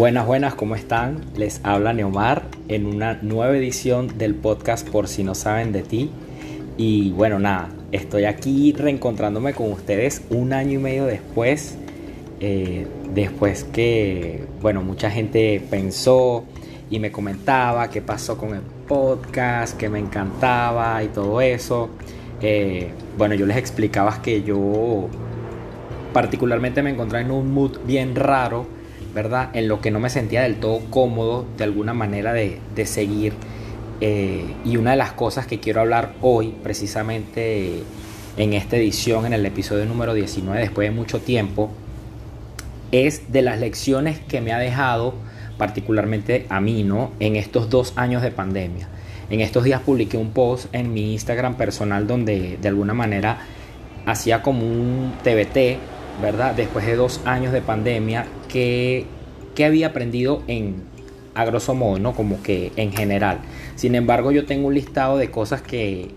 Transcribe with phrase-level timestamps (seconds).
[0.00, 1.26] Buenas, buenas, ¿cómo están?
[1.36, 6.10] Les habla Neomar en una nueva edición del podcast Por si no saben de ti.
[6.78, 11.76] Y bueno, nada, estoy aquí reencontrándome con ustedes un año y medio después.
[12.40, 16.44] Eh, después que, bueno, mucha gente pensó
[16.88, 21.90] y me comentaba qué pasó con el podcast, que me encantaba y todo eso.
[22.40, 22.88] Eh,
[23.18, 25.10] bueno, yo les explicaba que yo
[26.14, 28.79] particularmente me encontraba en un mood bien raro
[29.14, 29.50] ¿verdad?
[29.54, 33.34] En lo que no me sentía del todo cómodo de alguna manera de, seguir.
[34.00, 37.82] Eh, y una de las cosas que quiero hablar hoy, precisamente
[38.36, 41.70] en esta edición, en el episodio número 19, después de mucho tiempo,
[42.92, 45.14] es de las lecciones que me ha dejado
[45.58, 47.12] particularmente a mí, ¿no?
[47.20, 48.88] En estos dos años de pandemia.
[49.28, 53.40] En estos días publiqué un post en mi Instagram personal donde de alguna manera
[54.06, 55.78] hacía como un TBT
[56.20, 56.54] ¿verdad?
[56.54, 59.06] Después de dos años de pandemia, ¿qué,
[59.64, 60.76] había aprendido en,
[61.34, 62.14] a grosso modo, ¿no?
[62.14, 63.40] Como que en general.
[63.76, 66.10] Sin embargo, yo tengo un listado de cosas que,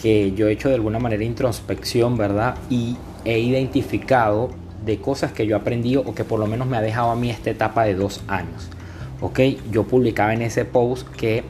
[0.00, 2.54] que yo he hecho de alguna manera introspección, ¿verdad?
[2.70, 4.50] Y he identificado
[4.84, 7.16] de cosas que yo he aprendido o que por lo menos me ha dejado a
[7.16, 8.68] mí esta etapa de dos años.
[9.20, 9.40] ¿Ok?
[9.70, 11.44] Yo publicaba en ese post que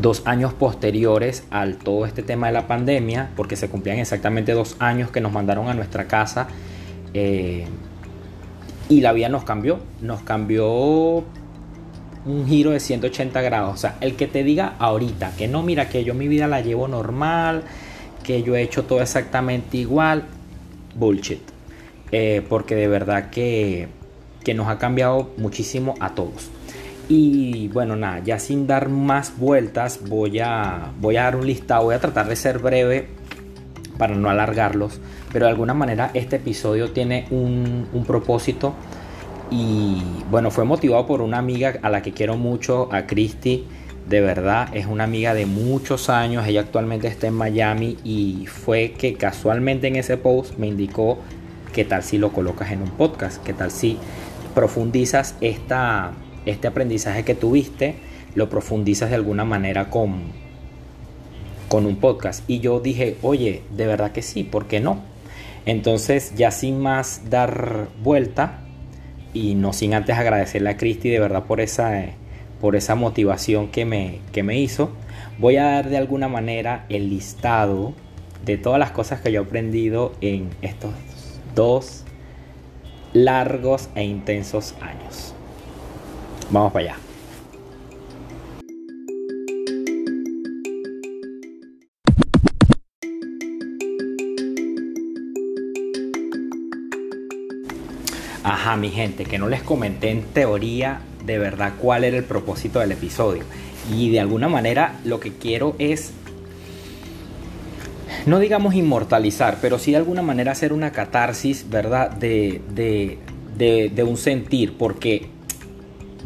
[0.00, 4.76] dos años posteriores al todo este tema de la pandemia, porque se cumplían exactamente dos
[4.78, 6.48] años que nos mandaron a nuestra casa
[7.14, 7.66] eh,
[8.88, 11.24] y la vida nos cambió, nos cambió
[12.24, 13.74] un giro de 180 grados.
[13.74, 16.60] O sea, el que te diga ahorita que no, mira, que yo mi vida la
[16.60, 17.64] llevo normal,
[18.22, 20.24] que yo he hecho todo exactamente igual,
[20.94, 21.40] bullshit.
[22.12, 23.88] Eh, porque de verdad que,
[24.44, 26.50] que nos ha cambiado muchísimo a todos.
[27.08, 31.84] Y bueno, nada, ya sin dar más vueltas, voy a, voy a dar un listado,
[31.84, 33.08] voy a tratar de ser breve
[33.96, 35.00] para no alargarlos,
[35.32, 38.74] pero de alguna manera este episodio tiene un, un propósito
[39.50, 43.64] y bueno, fue motivado por una amiga a la que quiero mucho, a Christy,
[44.06, 48.92] de verdad, es una amiga de muchos años, ella actualmente está en Miami y fue
[48.92, 51.18] que casualmente en ese post me indicó
[51.72, 53.98] qué tal si lo colocas en un podcast, qué tal si
[54.54, 56.12] profundizas esta
[56.48, 57.96] este aprendizaje que tuviste
[58.34, 60.22] lo profundizas de alguna manera con,
[61.68, 62.48] con un podcast.
[62.48, 65.02] Y yo dije, oye, de verdad que sí, ¿por qué no?
[65.66, 68.60] Entonces, ya sin más dar vuelta
[69.34, 72.06] y no sin antes agradecerle a Cristi de verdad por esa,
[72.60, 74.90] por esa motivación que me, que me hizo,
[75.38, 77.92] voy a dar de alguna manera el listado
[78.44, 80.92] de todas las cosas que yo he aprendido en estos
[81.54, 82.04] dos
[83.12, 85.34] largos e intensos años.
[86.50, 86.96] Vamos para allá.
[98.44, 102.80] Ajá, mi gente, que no les comenté en teoría de verdad cuál era el propósito
[102.80, 103.42] del episodio.
[103.92, 106.12] Y de alguna manera lo que quiero es,
[108.24, 112.10] no digamos inmortalizar, pero sí de alguna manera hacer una catarsis, ¿verdad?
[112.10, 113.18] De, de,
[113.56, 115.28] de, de un sentir, porque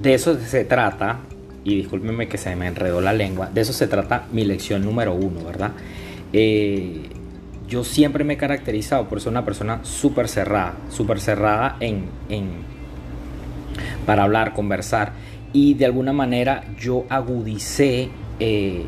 [0.02, 1.20] de eso se trata,
[1.64, 5.14] y discúlpenme que se me enredó la lengua, de eso se trata mi lección número
[5.14, 5.70] uno, ¿verdad?
[6.32, 7.08] Eh,
[7.68, 12.06] yo siempre me he caracterizado por ser una persona súper cerrada, súper cerrada en,
[14.04, 15.12] para hablar, conversar,
[15.52, 18.08] y de alguna manera yo agudicé
[18.40, 18.86] eh,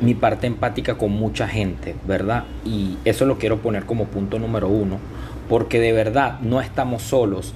[0.00, 2.44] mi parte empática con mucha gente, ¿verdad?
[2.64, 4.98] Y eso lo quiero poner como punto número uno,
[5.48, 7.54] porque de verdad no estamos solos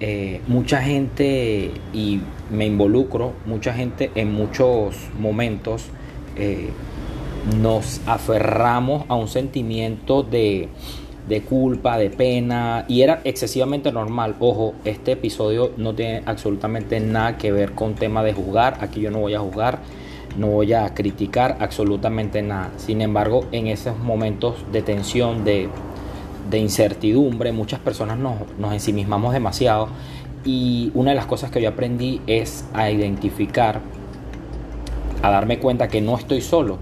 [0.00, 2.20] eh, mucha gente, y
[2.50, 5.86] me involucro, mucha gente en muchos momentos
[6.36, 6.70] eh,
[7.60, 10.68] nos aferramos a un sentimiento de,
[11.28, 14.36] de, culpa, de pena, y era excesivamente normal.
[14.38, 19.10] Ojo, este episodio no tiene absolutamente nada que ver con tema de juzgar, aquí yo
[19.10, 19.80] no voy a juzgar.
[20.36, 22.70] No voy a criticar absolutamente nada.
[22.76, 25.68] Sin embargo, en esos momentos de tensión, de
[26.48, 29.88] de incertidumbre, muchas personas nos, nos ensimismamos demasiado
[30.44, 33.80] y una de las cosas que yo aprendí es a identificar,
[35.22, 36.78] a darme cuenta que no estoy solo.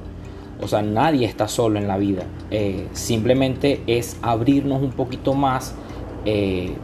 [0.60, 2.24] O sea, nadie está solo en la vida.
[2.50, 5.74] Eh, simplemente es abrirnos un poquito más,
[6.24, 6.74] eh,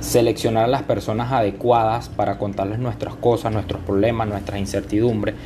[0.00, 5.36] seleccionar a las personas adecuadas para contarles nuestras cosas, nuestros problemas, nuestras incertidumbres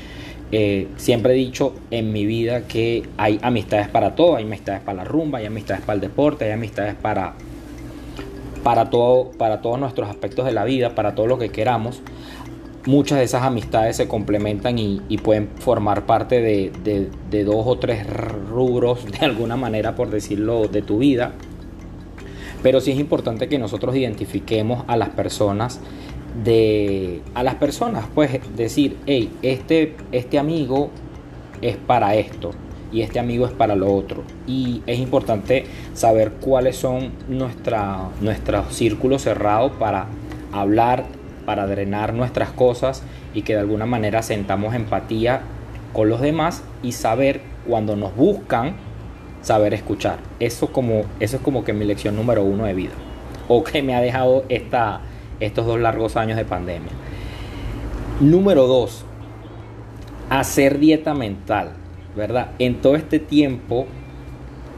[0.52, 4.98] eh, siempre he dicho en mi vida que hay amistades para todo, hay amistades para
[4.98, 7.34] la rumba, hay amistades para el deporte, hay amistades para,
[8.62, 12.00] para, todo, para todos nuestros aspectos de la vida, para todo lo que queramos.
[12.87, 16.70] Muchas de esas amistades se complementan y, pueden formar parte de,
[17.31, 21.32] de, dos o tres rubros de alguna manera, por decirlo, de tu vida.
[22.62, 25.81] Pero sí es importante que nosotros identifiquemos a las personas
[26.44, 30.91] de a las personas, pues decir, hey, este, este amigo
[31.62, 32.53] es para esto
[32.93, 34.23] y este amigo es para lo otro.
[34.47, 40.06] Y es importante saber cuáles son nuestra, nuestros círculos cerrados para
[40.53, 41.05] hablar,
[41.44, 43.03] para drenar nuestras cosas
[43.35, 45.43] y que de alguna manera sentamos empatía
[45.93, 48.77] con los demás y saber cuando nos buscan,
[49.43, 50.19] saber escuchar.
[50.41, 52.93] Eso, como, eso es como que mi lección número uno de vida.
[53.49, 55.00] O que me ha dejado esta,
[55.41, 56.93] estos dos largos años de pandemia.
[58.21, 59.05] Número dos,
[60.31, 61.73] hacer dieta mental,
[62.17, 62.53] ¿verdad?
[62.59, 63.87] En todo este tiempo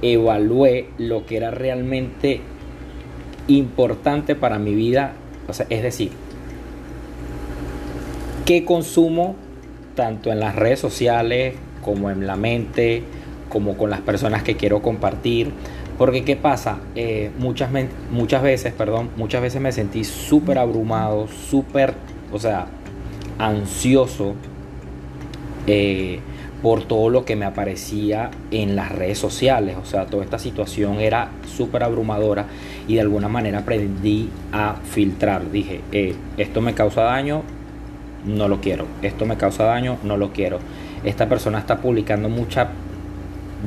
[0.02, 2.40] evalué lo que era realmente
[3.46, 5.12] importante para mi vida,
[5.48, 6.10] o sea, es decir,
[8.44, 9.36] qué consumo
[9.94, 13.02] tanto en las redes sociales como en la mente,
[13.48, 15.52] como con las personas que quiero compartir.
[15.98, 17.70] Porque qué pasa, eh, muchas,
[18.12, 21.94] muchas veces, perdón, muchas veces me sentí súper abrumado, súper,
[22.32, 22.68] o sea,
[23.38, 24.34] ansioso
[25.66, 26.20] eh,
[26.62, 29.76] por todo lo que me aparecía en las redes sociales.
[29.80, 32.46] O sea, toda esta situación era súper abrumadora
[32.86, 35.50] y de alguna manera aprendí a filtrar.
[35.50, 37.42] Dije, eh, esto me causa daño,
[38.24, 38.86] no lo quiero.
[39.02, 40.58] Esto me causa daño, no lo quiero.
[41.04, 42.68] Esta persona está publicando mucha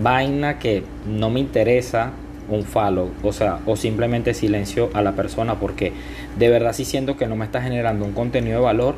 [0.02, 2.12] vaina que no me interesa
[2.56, 5.94] un follow, o sea, o simplemente silencio a la persona porque
[6.38, 8.96] de verdad si siento que no me está generando un contenido de valor,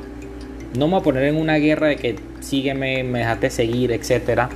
[0.78, 4.50] no me voy a poner en una guerra de que sígueme, me dejaste seguir, etcétera,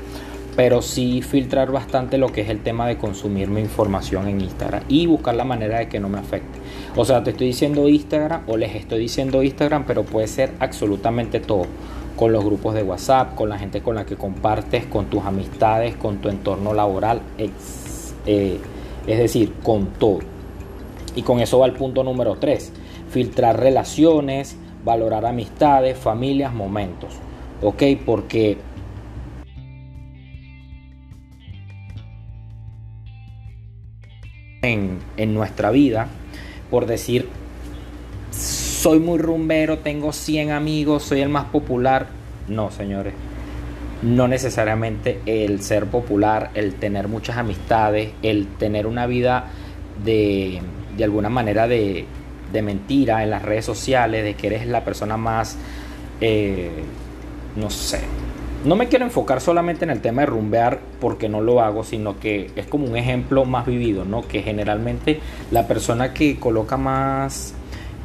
[0.55, 4.81] pero sí filtrar bastante lo que es el tema de consumir mi información en Instagram
[4.87, 6.57] y buscar la manera de que no me afecte.
[6.95, 11.39] O sea, te estoy diciendo Instagram o les estoy diciendo Instagram, pero puede ser absolutamente
[11.39, 11.67] todo
[12.15, 15.95] con los grupos de WhatsApp, con la gente con la que compartes, con tus amistades,
[15.95, 17.21] con tu entorno laboral,
[18.25, 18.57] eh,
[19.07, 20.19] es decir, con todo.
[21.15, 22.71] Y con eso va el punto número 3,
[23.09, 27.15] filtrar relaciones, valorar amistades, familias, momentos.
[27.63, 27.81] ¿Ok?
[28.05, 28.57] Porque
[34.61, 36.07] en, en nuestra vida,
[36.69, 37.27] por decir,
[38.31, 42.07] soy muy rumbero, tengo 100 amigos, soy el más popular.
[42.47, 43.13] No, señores.
[44.01, 49.45] No necesariamente el ser popular, el tener muchas amistades, el tener una vida
[50.03, 50.61] de,
[50.95, 52.05] de alguna manera de,
[52.51, 55.57] de mentira en las redes sociales, de que eres la persona más,
[56.21, 56.83] eh,
[57.55, 58.01] no sé.
[58.65, 62.19] No me quiero enfocar solamente en el tema de rumbear porque no lo hago, sino
[62.19, 64.27] que es como un ejemplo más vivido, ¿no?
[64.27, 65.19] Que generalmente
[65.51, 67.53] la persona que coloca más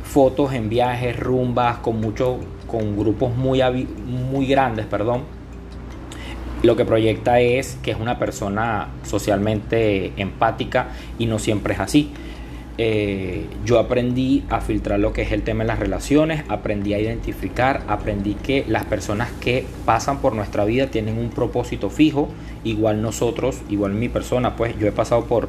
[0.05, 2.37] fotos en viajes, rumbas, con muchos,
[2.67, 3.63] con grupos muy,
[4.07, 5.23] muy grandes, perdón.
[6.63, 12.13] Lo que proyecta es que es una persona socialmente empática y no siempre es así.
[12.79, 17.01] Eh, yo aprendí a filtrar lo que es el tema de las relaciones, aprendí a
[17.01, 22.29] identificar, aprendí que las personas que pasan por nuestra vida tienen un propósito fijo,
[22.65, 25.49] igual nosotros, igual mi persona, pues yo he pasado por,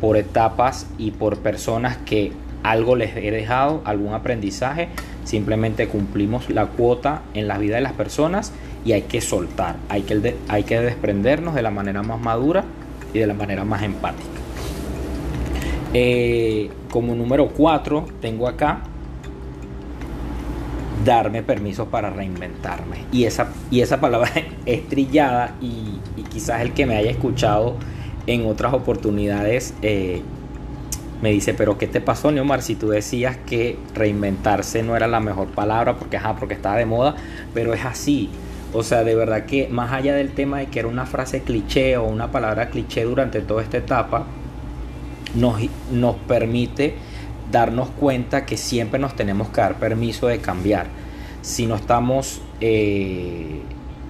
[0.00, 2.32] por etapas y por personas que
[2.62, 4.88] algo les he dejado, algún aprendizaje,
[5.24, 8.52] simplemente cumplimos la cuota en la vida de las personas
[8.84, 12.64] y hay que soltar, hay que, hay que desprendernos de la manera más madura
[13.12, 14.28] y de la manera más empática.
[15.92, 18.82] Eh, como número 4 tengo acá
[21.04, 23.04] darme permiso para reinventarme.
[23.12, 24.30] Y esa, y esa palabra
[24.66, 25.98] es trillada y,
[26.30, 27.74] quizás el que me haya escuchado
[28.26, 30.22] en otras oportunidades eh,
[31.22, 32.62] me dice, pero ¿qué te pasó, Neomar?
[32.62, 36.86] Si tú decías que reinventarse no era la mejor palabra porque, ajá, porque estaba de
[36.86, 37.16] moda,
[37.52, 38.30] pero es así.
[38.72, 41.96] O sea, de verdad que más allá del tema de que era una frase cliché
[41.96, 44.26] o una palabra cliché durante toda esta etapa,
[45.34, 45.60] nos,
[45.90, 46.94] nos permite
[47.50, 50.86] darnos cuenta que siempre nos tenemos que dar permiso de cambiar.
[51.42, 53.60] Si no estamos eh,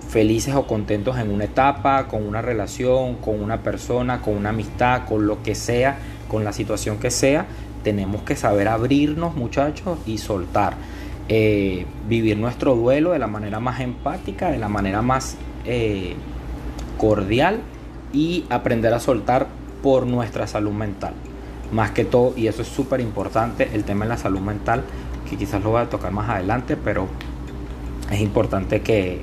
[0.08, 5.06] felices o contentos en una etapa, con una relación, con una persona, con una amistad,
[5.06, 5.98] con lo que sea,
[6.28, 7.46] con la situación que sea,
[7.82, 10.74] tenemos que saber abrirnos muchachos y soltar.
[11.28, 16.14] Eh, vivir nuestro duelo de la manera más empática, de la manera más eh,
[16.98, 17.60] cordial
[18.12, 19.46] y aprender a soltar
[19.82, 21.14] por nuestra salud mental.
[21.72, 24.82] Más que todo, y eso es súper importante, el tema de la salud mental,
[25.28, 27.06] que quizás lo voy a tocar más adelante, pero
[28.10, 29.20] es importante que,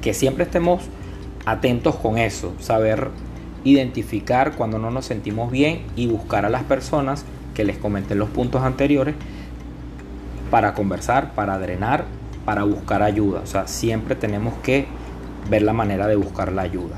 [0.00, 0.84] que siempre estemos
[1.46, 3.10] atentos con eso, saber
[3.64, 8.28] identificar cuando no nos sentimos bien y buscar a las personas que les comenté los
[8.28, 9.14] puntos anteriores
[10.54, 12.04] para conversar, para drenar,
[12.44, 13.40] para buscar ayuda.
[13.40, 14.86] O sea, siempre tenemos que
[15.50, 16.94] ver la manera de buscar la ayuda.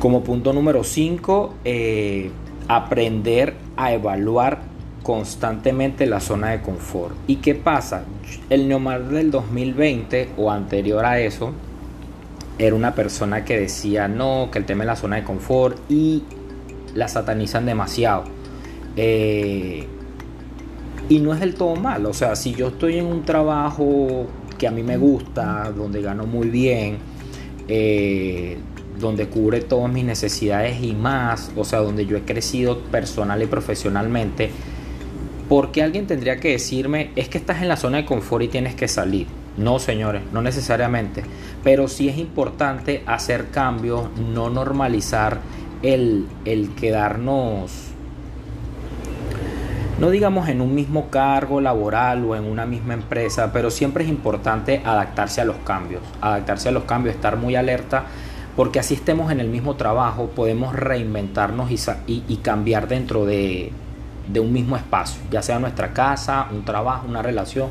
[0.00, 2.30] Como punto número 5, eh,
[2.66, 4.60] aprender a evaluar
[5.02, 7.14] constantemente la zona de confort.
[7.26, 8.04] ¿Y qué pasa?
[8.48, 11.52] El Neomar del 2020 o anterior a eso
[12.58, 16.22] era una persona que decía no, que el tema de la zona de confort y
[16.94, 18.24] la satanizan demasiado.
[18.96, 19.86] Eh,
[21.08, 24.26] y no es del todo mal, o sea, si yo estoy en un trabajo
[24.58, 26.98] que a mí me gusta, donde gano muy bien,
[27.68, 28.58] eh,
[28.98, 33.46] donde cubre todas mis necesidades y más, o sea, donde yo he crecido personal y
[33.46, 34.50] profesionalmente,
[35.48, 38.74] porque alguien tendría que decirme, es que estás en la zona de confort y tienes
[38.74, 39.26] que salir?
[39.56, 41.22] No, señores, no necesariamente,
[41.62, 45.40] pero sí es importante hacer cambios, no normalizar
[45.82, 47.91] el, el quedarnos
[49.98, 54.10] no digamos en un mismo cargo laboral o en una misma empresa, pero siempre es
[54.10, 58.06] importante adaptarse a los cambios, adaptarse a los cambios, estar muy alerta,
[58.56, 61.70] porque así estemos en el mismo trabajo, podemos reinventarnos
[62.06, 63.72] y, cambiar dentro de,
[64.28, 67.68] de un mismo espacio, ya sea nuestra casa, un trabajo, una relación.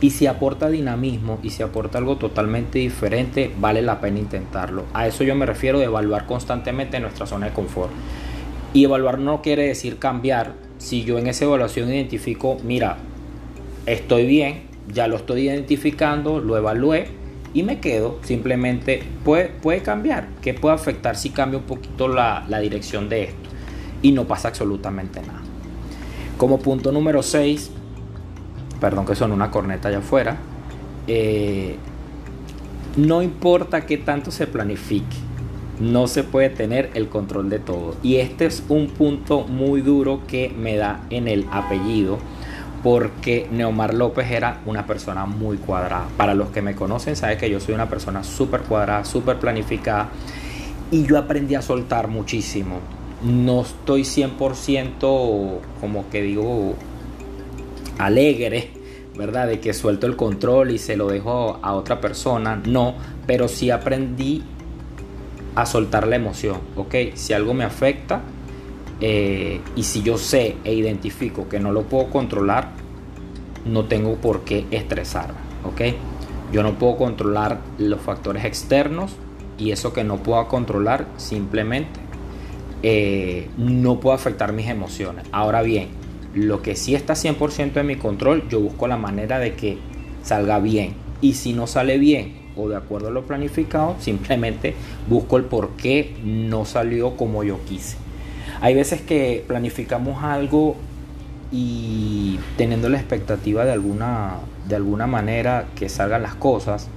[0.00, 4.84] Y si aporta dinamismo y si aporta algo totalmente diferente, vale la pena intentarlo.
[4.94, 7.92] A eso yo me refiero de evaluar constantemente nuestra zona de confort.
[8.74, 12.96] Y evaluar no quiere decir cambiar, si yo en esa evaluación identifico, mira,
[13.86, 17.06] estoy bien, ya lo estoy identificando, lo evalué
[17.54, 20.26] y me quedo, simplemente puede, puede cambiar.
[20.42, 23.48] ¿Qué puede afectar si cambia un poquito la, dirección de esto?
[24.02, 25.40] Y no pasa absolutamente nada.
[26.36, 27.70] Como punto número 6,
[28.80, 30.36] perdón que son una corneta allá afuera,
[31.06, 31.76] eh,
[32.96, 35.16] no importa qué tanto se planifique,
[35.82, 37.96] no se puede tener el control de todo.
[38.04, 42.20] Y este es un punto muy duro que me da en el apellido
[42.84, 46.06] porque Neomar López era una persona muy cuadrada.
[46.16, 50.10] Para los que me conocen, saben que yo soy una persona súper cuadrada, súper planificada
[50.92, 52.78] y yo aprendí a soltar muchísimo.
[53.24, 56.76] No estoy 100% como que digo
[57.98, 58.70] alegre,
[59.16, 59.48] ¿verdad?
[59.48, 62.94] De que suelto el control y se lo dejo a otra persona, no,
[63.26, 64.44] pero sí aprendí
[65.54, 66.94] a soltar la emoción, ¿ok?
[67.14, 68.22] Si algo me afecta
[69.00, 72.70] eh, y si yo sé e identifico que no lo puedo controlar,
[73.64, 75.94] no tengo por qué estresarme, ¿ok?
[76.52, 79.16] Yo no puedo controlar los factores externos
[79.58, 82.00] y eso que no puedo controlar simplemente
[82.82, 85.24] eh, no puedo afectar mis emociones.
[85.32, 85.88] Ahora bien,
[86.34, 89.78] lo que sí está 100% en mi control, yo busco la manera de que
[90.22, 90.94] salga bien.
[91.20, 94.74] Y si no sale bien o de acuerdo a lo planificado, simplemente
[95.08, 97.96] busco el por qué no salió como yo quise.
[98.60, 100.76] Hay veces que planificamos algo
[101.50, 106.88] y teniendo la expectativa de alguna, de alguna manera que salgan las cosas,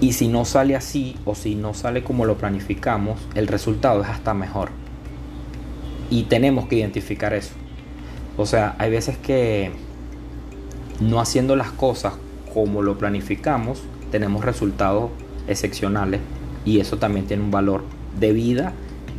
[0.00, 4.08] y si no sale así o si no sale como lo planificamos, el resultado es
[4.08, 4.70] hasta mejor.
[6.08, 7.52] Y tenemos que identificar eso.
[8.38, 9.70] O sea, hay veces que
[11.00, 12.14] no haciendo las cosas
[12.52, 15.10] como lo planificamos, tenemos resultados
[15.48, 16.20] excepcionales
[16.64, 17.82] y eso también tiene un valor
[18.18, 18.72] de vida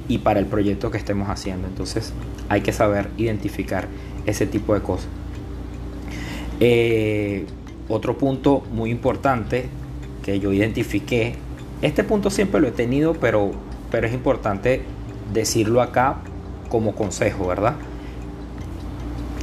[0.07, 1.67] y para el proyecto que estemos haciendo.
[1.67, 2.13] Entonces
[2.49, 3.87] hay que saber identificar
[4.25, 5.07] ese tipo de cosas.
[6.59, 7.45] Eh,
[7.87, 9.65] otro punto muy importante
[10.23, 11.35] que yo identifiqué,
[11.81, 13.51] este punto siempre lo he tenido, pero,
[13.89, 14.83] pero es importante
[15.33, 16.17] decirlo acá
[16.69, 17.75] como consejo, ¿verdad?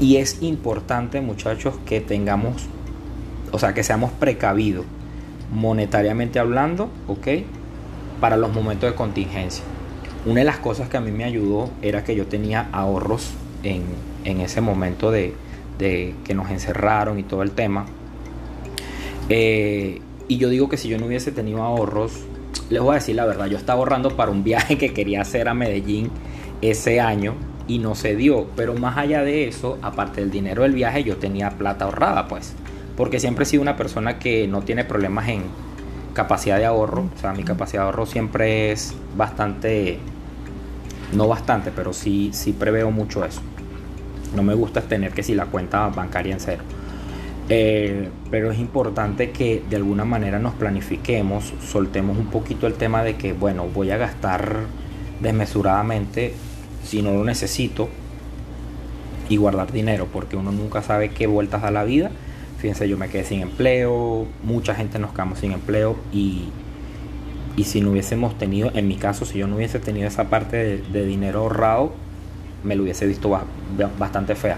[0.01, 2.69] Y es importante muchachos que tengamos
[3.53, 4.85] o sea, que seamos precavidos
[5.53, 7.29] monetariamente hablando, ¿ok?
[8.21, 9.65] Para los momentos de contingencia.
[10.27, 13.31] Una de las cosas que a mí me ayudó era que yo tenía ahorros
[13.63, 13.83] en,
[14.25, 15.35] ese momento de,
[15.79, 17.87] que nos encerraron y todo el tema.
[19.29, 22.13] Eh, y yo digo que si yo no hubiese tenido ahorros,
[22.69, 25.49] les voy a decir la verdad, yo estaba ahorrando para un viaje que quería hacer
[25.49, 26.11] a Medellín
[26.61, 27.35] ese año
[27.67, 28.47] y no se dio.
[28.57, 32.55] Pero más allá de eso, aparte del dinero del viaje, yo tenía plata ahorrada, pues
[32.99, 35.45] porque siempre he sido una persona que no tiene problemas en
[36.15, 37.09] capacidad de ahorro.
[37.17, 40.01] O sea, mi capacidad de ahorro siempre es bastante,
[41.13, 43.41] no bastante, pero sí, sí preveo mucho eso.
[44.35, 46.65] No me gusta tener que si la cuenta bancaria en cero.
[47.49, 53.05] Eh, pero es importante que de alguna manera nos planifiquemos, soltemos un poquito el tema
[53.05, 54.63] de que, bueno, voy a gastar
[55.21, 56.35] desmesuradamente
[56.83, 57.89] si no lo necesito
[59.29, 62.11] y guardar dinero, porque uno nunca sabe qué vueltas da la vida
[62.59, 66.49] Fíjense, yo me quedé sin empleo, mucha gente nos quedamos sin empleo y,
[67.57, 70.79] y si no hubiésemos tenido, en mi caso, si yo no hubiese tenido esa parte
[70.79, 71.93] de, dinero ahorrado,
[72.65, 73.31] me lo hubiese visto
[73.99, 74.57] bastante fea.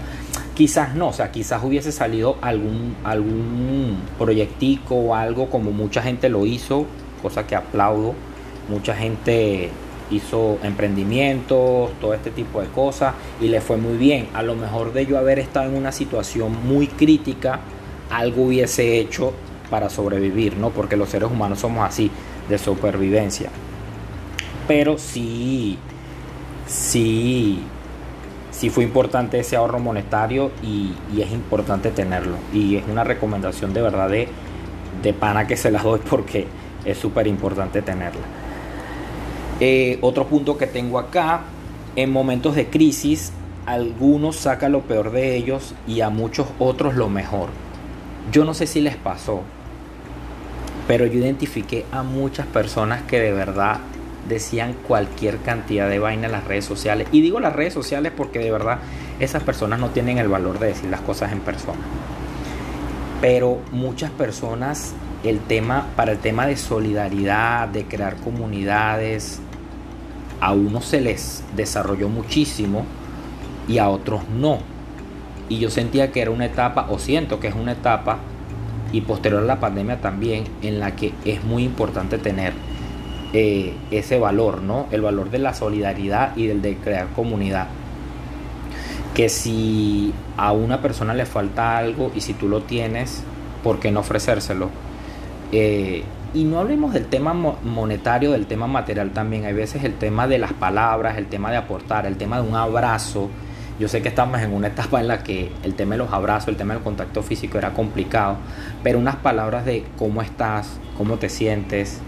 [0.55, 6.27] Quizás no, o sea, quizás hubiese salido algún, algún proyectico o algo como mucha gente
[6.29, 6.85] lo hizo,
[7.21, 8.15] cosa que aplaudo.
[8.69, 9.69] Mucha gente
[10.11, 14.27] hizo emprendimientos, todo este tipo de cosas y le fue muy bien.
[14.33, 17.59] A lo mejor de yo haber estado en una situación muy crítica,
[18.11, 19.33] algo hubiese hecho
[19.69, 20.69] para sobrevivir, ¿no?
[20.69, 22.11] Porque los seres humanos somos así,
[22.49, 23.49] de supervivencia.
[24.67, 25.77] Pero sí,
[26.67, 27.59] sí,
[28.51, 32.35] sí fue importante ese ahorro monetario y, es importante tenerlo.
[32.53, 34.27] Y es una recomendación de verdad de,
[35.01, 36.47] de pana que se las doy porque
[36.85, 38.21] es súper importante tenerla.
[39.59, 41.41] Eh, otro punto que tengo acá,
[41.95, 43.31] en momentos de crisis,
[43.65, 47.49] algunos sacan lo peor de ellos y a muchos otros lo mejor.
[48.29, 49.41] Yo no sé si les pasó,
[50.87, 53.79] pero yo identifiqué a muchas personas que de verdad
[54.27, 57.07] decían cualquier cantidad de vaina en las redes sociales.
[57.11, 58.79] Y digo las redes sociales porque de verdad
[59.19, 61.79] esas personas no tienen el valor de decir las cosas en persona.
[63.21, 69.39] Pero muchas personas, el tema, para el tema de solidaridad, de crear comunidades,
[70.39, 72.85] a unos se les desarrolló muchísimo
[73.67, 74.59] y a otros no.
[75.51, 78.19] Y yo sentía que era una etapa, o siento que es una etapa,
[78.93, 82.53] y posterior a la pandemia también, en la que es muy importante tener
[83.33, 84.87] eh, ese valor, ¿no?
[84.91, 87.67] El valor de la solidaridad y del de crear comunidad.
[89.13, 93.21] Que si a una persona le falta algo y si tú lo tienes,
[93.61, 94.69] ¿por qué no ofrecérselo?
[95.51, 99.43] Eh, y no hablemos del tema monetario, del tema material también.
[99.43, 102.55] Hay veces el tema de las palabras, el tema de aportar, el tema de un
[102.55, 103.29] abrazo.
[103.81, 106.49] Yo sé que estamos en una etapa en la que el tema de los abrazos,
[106.49, 108.37] el tema del contacto físico era complicado,
[108.83, 111.99] pero unas palabras de cómo estás, cómo te sientes,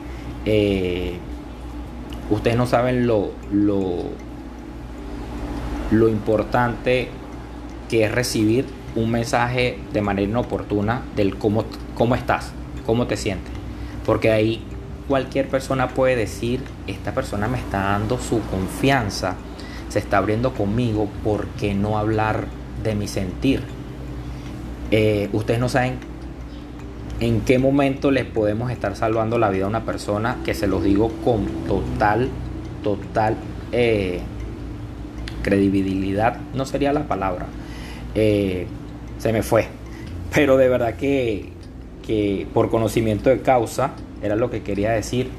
[0.45, 1.17] eh,
[2.29, 4.03] ustedes no saben lo, lo,
[5.89, 7.09] lo importante
[7.89, 11.65] que es recibir un mensaje de manera inoportuna del cómo,
[11.95, 12.51] cómo estás,
[12.85, 13.51] cómo te sientes.
[14.05, 14.63] Porque ahí
[15.07, 19.37] cualquier persona puede decir, esta persona me está dando su confianza,
[19.93, 22.47] se está abriendo conmigo, ¿por qué no hablar
[22.83, 23.62] de mi sentir?
[24.89, 25.97] Eh, ustedes no saben
[27.19, 30.84] en qué momento les podemos estar salvando la vida a una persona, que se los
[30.84, 32.29] digo con total,
[32.82, 33.36] total
[33.71, 34.21] eh,
[35.43, 37.45] credibilidad, no sería la palabra,
[38.15, 38.65] eh,
[39.19, 39.67] se me fue,
[40.34, 41.51] pero de verdad que,
[42.03, 43.91] que por conocimiento de causa,
[44.23, 45.29] era lo que quería decir,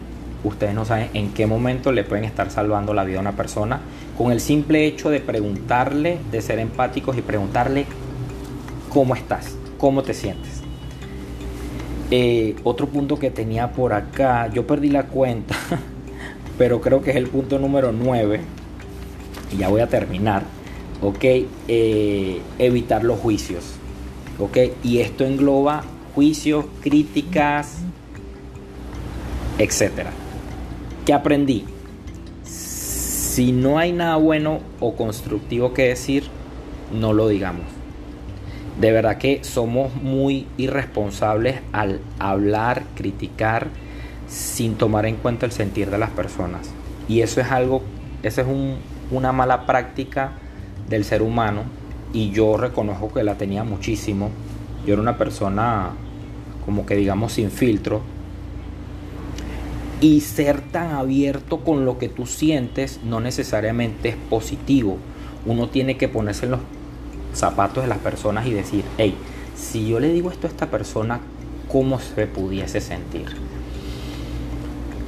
[0.45, 3.81] ustedes no saben en qué momento le pueden estar salvando la vida a una persona
[4.17, 7.87] con el simple hecho de preguntarle, de ser empáticos y preguntarle
[8.89, 10.63] cómo estás, cómo te sientes.
[12.11, 15.57] Eh, otro punto que tenía por acá, yo perdí la cuenta,
[16.59, 18.41] pero creo que es el punto número 9.
[19.53, 20.43] Y ya voy a terminar.
[21.03, 21.25] Ok,
[21.69, 23.75] eh, evitar los juicios.
[24.39, 25.83] Ok, y esto engloba
[26.15, 27.79] juicios, críticas,
[29.59, 30.11] etcétera.
[31.05, 31.65] ¿Qué aprendí?
[33.35, 36.25] Si no hay nada bueno o constructivo que decir,
[36.93, 37.67] no lo digamos
[38.81, 43.69] de verdad que somos muy irresponsables al hablar, criticar
[44.29, 46.71] sin tomar en cuenta el sentir de las personas.
[47.09, 47.83] Y eso es algo,
[48.23, 48.49] esa es
[49.11, 50.33] una mala práctica
[50.89, 51.63] del ser humano
[52.13, 54.31] y yo reconozco que la tenía muchísimo.
[54.87, 55.91] Yo era una persona
[56.65, 58.03] como que digamos sin filtro.
[60.05, 64.99] Y ser tan abierto con lo que tú sientes no necesariamente es positivo.
[65.47, 66.61] Uno tiene que ponerse en los
[67.33, 69.15] zapatos de las personas y decir, hey,
[69.57, 71.21] si yo le digo esto a esta persona,
[71.73, 73.29] ¿cómo se pudiese sentir?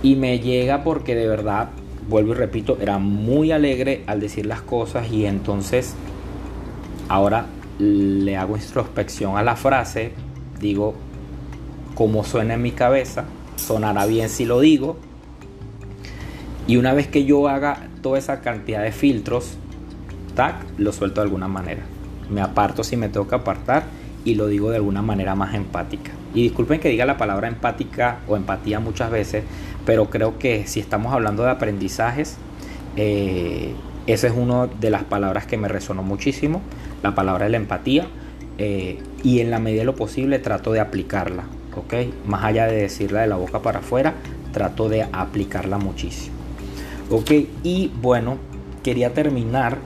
[0.03, 1.69] Y me llega porque de verdad,
[2.09, 5.95] vuelvo y repito, era muy alegre al decir las cosas y entonces
[7.11, 7.45] ahora
[7.79, 10.13] le hago introspección a la frase,
[10.59, 10.95] digo,
[11.95, 13.27] ¿cómo suena en mi cabeza?
[13.67, 14.97] Sonará bien si lo digo.
[16.67, 19.57] Y una vez que yo haga toda esa cantidad de filtros,
[20.35, 21.83] tac, lo suelto de alguna manera
[22.31, 23.85] me aparto si me toca apartar
[24.25, 26.11] y lo digo de alguna manera más empática.
[26.35, 29.45] Y disculpen que diga la palabra empática o empatía muchas veces,
[29.85, 32.37] pero creo que si estamos hablando de aprendizajes,
[32.97, 33.73] eh,
[34.07, 36.61] esa es una de las palabras que me resonó muchísimo,
[37.03, 38.07] la palabra de la empatía,
[38.59, 41.45] eh, y en la medida de lo posible trato de aplicarla,
[41.77, 41.95] ¿ok?
[42.27, 44.15] Más allá de decirla de la boca para afuera,
[44.53, 46.37] trato de aplicarla muchísimo.
[47.11, 47.31] Ok,
[47.63, 48.39] y bueno,
[48.83, 49.79] quería terminar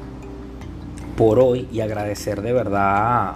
[1.16, 3.34] por hoy y agradecer de verdad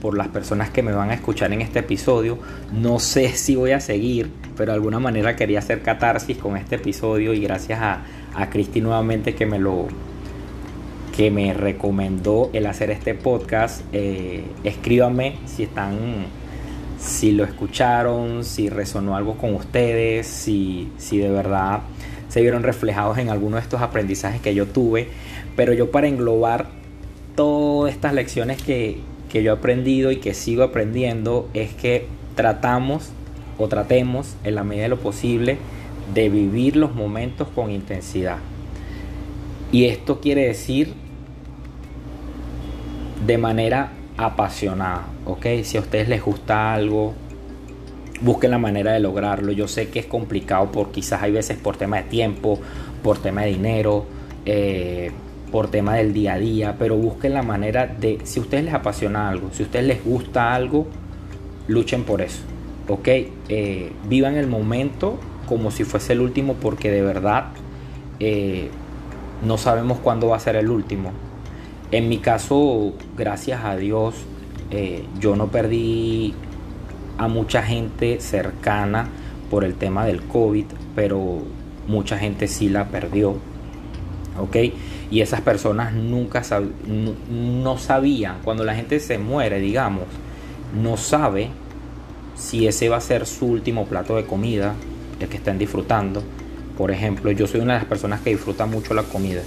[0.00, 2.38] por las personas que me van a escuchar en este episodio.
[2.72, 6.76] No sé si voy a seguir, pero de alguna manera quería hacer catarsis con este
[6.76, 8.02] episodio y gracias a,
[8.34, 9.86] a Cristi nuevamente que me lo
[11.16, 13.82] que me recomendó el hacer este podcast.
[13.92, 14.44] Eh,
[15.46, 15.96] si están,
[17.02, 21.80] si lo escucharon, si resonó algo con ustedes, si, si de verdad
[22.28, 25.08] se vieron reflejados en algunos de estos aprendizajes que yo tuve,
[25.56, 26.68] pero yo para englobar
[27.34, 33.10] todas estas lecciones que, que yo he aprendido y que sigo aprendiendo es que tratamos
[33.58, 35.58] o tratemos en la medida de lo posible
[36.14, 38.38] de vivir los momentos con intensidad.
[39.72, 40.94] Y esto quiere decir
[43.26, 45.46] de manera apasionada, ¿ok?
[45.62, 47.14] Si a ustedes les gusta algo,
[48.20, 49.52] busquen la manera de lograrlo.
[49.52, 52.58] Yo sé que es complicado por quizás hay veces por tema de tiempo,
[53.02, 54.06] por tema de dinero,
[54.46, 55.10] eh,
[55.50, 58.74] por tema del día a día, pero busquen la manera de, si a ustedes les
[58.74, 60.86] apasiona algo, si a ustedes les gusta algo,
[61.68, 62.40] luchen por eso,
[62.88, 63.08] ¿ok?
[63.48, 67.48] Eh, vivan el momento como si fuese el último porque de verdad
[68.18, 68.70] eh,
[69.44, 71.12] no sabemos cuándo va a ser el último.
[71.90, 74.14] En mi caso, gracias a Dios,
[75.20, 76.34] yo no perdí
[77.18, 79.08] a mucha gente cercana
[79.50, 81.42] por el tema del COVID, pero
[81.86, 83.36] mucha gente sí la perdió.
[84.40, 84.56] ¿Ok?
[85.10, 86.42] Y esas personas nunca
[87.28, 90.04] no, sabían, cuando la gente se muere, digamos,
[90.82, 91.50] no sabe
[92.34, 94.74] si ese va a ser su último plato de comida,
[95.20, 96.22] el que estén disfrutando.
[96.78, 99.42] Por ejemplo, yo soy una de las personas que disfruta mucho la comida.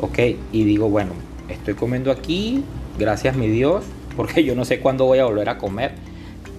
[0.00, 0.18] ¿Ok?
[0.50, 1.12] Y digo, bueno,
[1.48, 2.64] estoy comiendo aquí,
[2.98, 3.84] gracias mi Dios,
[4.16, 5.92] porque yo no sé cuándo voy a volver a comer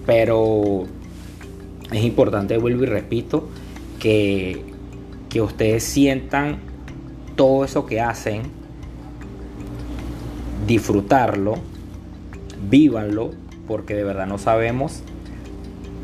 [0.07, 0.85] pero
[1.91, 3.49] es importante, vuelvo y repito,
[3.99, 4.63] que,
[5.29, 6.59] que ustedes sientan
[7.35, 8.43] todo eso que hacen,
[10.65, 11.55] disfrutarlo,
[12.69, 13.31] vívanlo,
[13.67, 15.03] porque de verdad no sabemos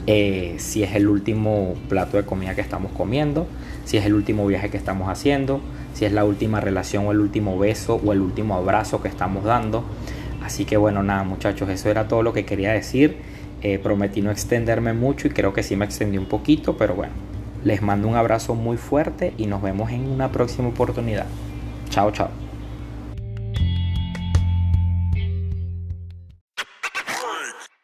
[0.05, 3.47] eh, si es el último plato de comida que estamos comiendo,
[3.85, 5.61] si es el último viaje que estamos haciendo,
[5.93, 9.45] si es la última relación o el último beso o el último abrazo que estamos
[9.45, 9.85] dando.
[10.43, 13.17] Así que bueno, nada muchachos, eso era todo lo que quería decir.
[13.61, 17.13] Eh, prometí no extenderme mucho y creo que sí me extendí un poquito, pero bueno,
[17.63, 21.25] les mando un abrazo muy fuerte y nos vemos en una próxima oportunidad.
[21.89, 22.42] Chao, chao.